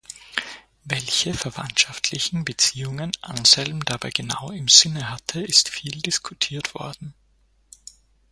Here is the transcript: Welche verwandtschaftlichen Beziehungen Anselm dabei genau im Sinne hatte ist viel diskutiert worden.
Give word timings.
Welche 0.83 1.31
verwandtschaftlichen 1.35 2.43
Beziehungen 2.43 3.11
Anselm 3.21 3.85
dabei 3.85 4.09
genau 4.09 4.49
im 4.49 4.67
Sinne 4.67 5.11
hatte 5.11 5.41
ist 5.41 5.69
viel 5.69 6.01
diskutiert 6.01 6.73
worden. 6.73 7.13